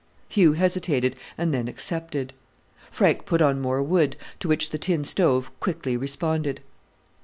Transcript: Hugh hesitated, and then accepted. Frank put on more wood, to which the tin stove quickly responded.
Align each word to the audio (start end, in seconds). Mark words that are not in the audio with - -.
Hugh 0.29 0.53
hesitated, 0.53 1.15
and 1.37 1.53
then 1.53 1.67
accepted. 1.67 2.33
Frank 2.89 3.27
put 3.27 3.39
on 3.39 3.61
more 3.61 3.83
wood, 3.83 4.15
to 4.39 4.47
which 4.47 4.71
the 4.71 4.79
tin 4.79 5.03
stove 5.03 5.51
quickly 5.59 5.95
responded. 5.95 6.59